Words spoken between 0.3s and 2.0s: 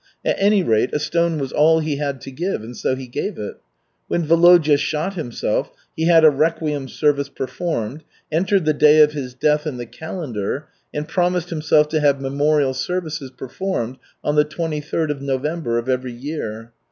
any rate a stone was all he